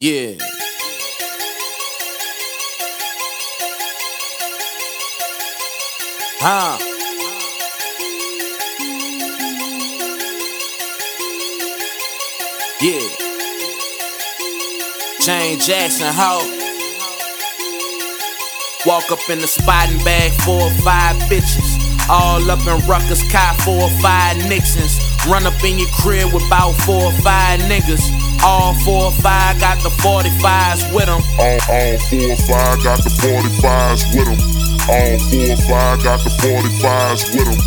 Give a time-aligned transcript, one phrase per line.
[0.00, 0.36] Yeah.
[6.38, 6.78] Huh.
[12.80, 13.00] Yeah.
[15.20, 16.46] James Jackson, ho.
[18.86, 21.74] Walk up in the spot and bag four or five bitches.
[22.08, 24.96] All up in Ruckus, cop four or five Nixons.
[25.26, 28.27] Run up in your crib with about four or five niggas.
[28.42, 31.20] All four or five got the 45s with them.
[31.38, 34.40] All, all four or five got the 45s with them.
[34.88, 37.58] All four or five got the 45s with them.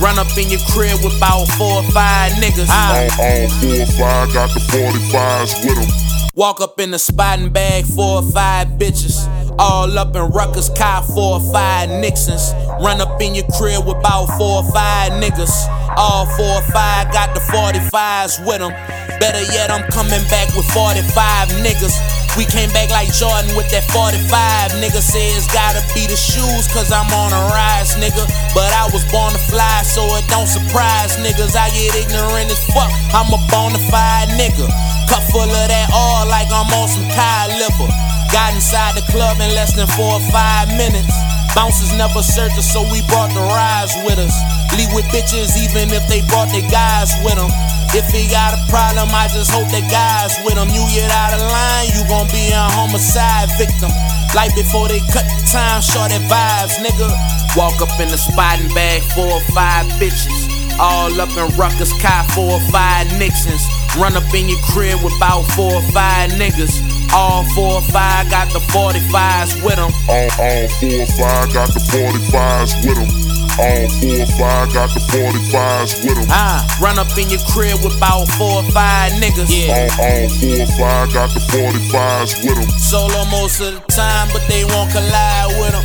[0.00, 2.68] Run up in your crib with about four or five niggas.
[2.70, 6.30] All, all four or five got the 45s with them.
[6.34, 9.26] walk up in the spot and bag four or five bitches.
[9.58, 12.52] All up in Ruckus, cop four or five Nixons.
[12.80, 15.66] Run up in your crib with about four or five niggas.
[15.96, 18.97] All four or five got the 45s with them.
[19.18, 21.98] Better yet, I'm coming back with 45 niggas.
[22.38, 24.78] We came back like Jordan with that 45.
[24.78, 28.22] Nigga say it's gotta be the shoes, cause I'm on a rise, nigga.
[28.54, 31.58] But I was born to fly, so it don't surprise niggas.
[31.58, 32.90] I get ignorant as fuck.
[33.10, 34.70] I'm a bona fide nigga.
[35.10, 37.10] Cup full of that oil like I'm on some
[37.58, 37.90] liver.
[38.30, 41.37] Got inside the club in less than four or five minutes.
[41.54, 44.34] Bouncers never search us, so we brought the rise with us.
[44.76, 47.50] Leave with bitches even if they brought their guys with them.
[47.96, 50.68] If he got a problem, I just hope that guys with him.
[50.68, 53.88] You get out of line, you gon' be a homicide victim.
[54.36, 57.08] Like before they cut the time, short at vibes, nigga.
[57.56, 60.52] Walk up in the spot and bag four or five bitches.
[60.78, 63.66] All up in Ruckus, cop four or five Nixons.
[63.96, 66.97] Run up in your crib with about four or five niggas.
[67.12, 69.92] All four or five got the 45s with them.
[70.08, 73.10] All, all four or five got the 45s with them.
[73.58, 76.26] All four or five got the 45s with them.
[76.30, 79.48] Ah, run up in your crib with about four or five niggas.
[79.48, 79.88] Yeah.
[79.98, 82.68] All, all four or five got the 45s with them.
[82.78, 85.84] Solo most of the time, but they won't collide with them.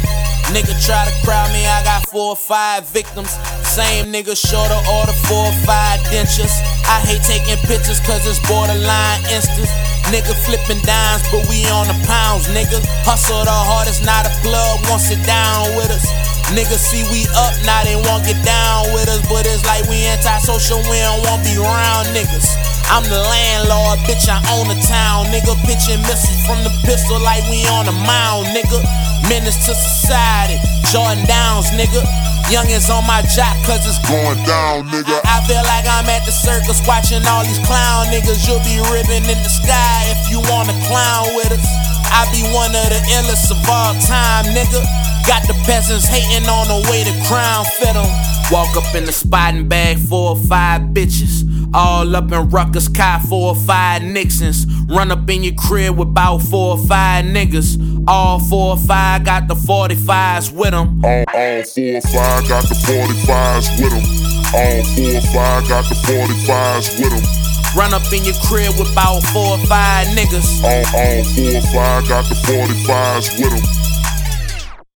[0.53, 3.31] Nigga try to crowd me, I got four or five victims.
[3.65, 6.53] Same nigga shorter order four or five dentures.
[6.85, 9.71] I hate taking pictures cause it's borderline instance.
[10.11, 12.83] Nigga flipping dimes, but we on the pounds, nigga.
[13.07, 16.05] Hustle the hardest, not a plug, won't sit down with us.
[16.51, 19.23] Niggas see we up, now they won't get down with us.
[19.31, 22.45] But it's like we antisocial, we don't want be around niggas.
[22.91, 25.55] I'm the landlord, bitch, I own the town, nigga.
[25.65, 28.83] Pitching missiles from the pistol like we on the mound, nigga.
[29.31, 30.59] Menace to society,
[30.91, 32.03] Jordan Downs, nigga.
[32.51, 35.19] Youngins on my jock, cause it's Going down, nigga.
[35.23, 38.45] I feel like I'm at the circus watching all these clown niggas.
[38.47, 41.65] You'll be ribbon in the sky if you wanna clown with us.
[42.11, 44.83] I be one of the illest of all time, nigga.
[45.25, 48.09] Got the peasants hating on the way the crown fit fit 'em.
[48.51, 51.47] Walk up in the spot and bag four or five bitches.
[51.73, 54.67] All up in Ruckus, cop four or five Nixons.
[54.87, 57.77] Run up in your crib with about four or five niggas.
[58.07, 61.03] All four or five got the 45s with them.
[61.05, 64.03] All, all four or five got the 45s with them.
[64.53, 67.79] All four or five got the 45s with them.
[67.79, 70.63] Run up in your crib with about four or five niggas.
[70.63, 73.82] All, all four or five got the 45s with them.